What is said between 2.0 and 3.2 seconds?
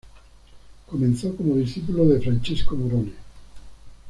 de Francesco Morone.